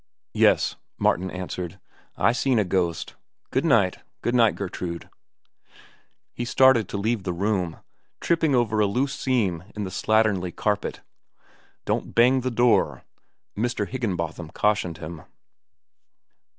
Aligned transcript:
"Yes," 0.33 0.77
Martin 0.97 1.29
answered. 1.29 1.79
"I 2.17 2.31
seen 2.31 2.57
a 2.57 2.65
ghost. 2.65 3.13
Good 3.51 3.63
night. 3.65 3.99
Good 4.23 4.33
night, 4.33 4.55
Gertrude." 4.55 5.11
He 6.33 6.43
started 6.43 6.89
to 6.89 6.97
leave 6.97 7.21
the 7.21 7.31
room, 7.33 7.77
tripping 8.19 8.55
over 8.55 8.79
a 8.79 8.87
loose 8.87 9.13
seam 9.13 9.63
in 9.75 9.83
the 9.83 9.91
slatternly 9.91 10.55
carpet. 10.55 11.01
"Don't 11.85 12.15
bang 12.15 12.41
the 12.41 12.49
door," 12.49 13.03
Mr. 13.55 13.87
Higginbotham 13.87 14.49
cautioned 14.55 14.97
him. 14.97 15.21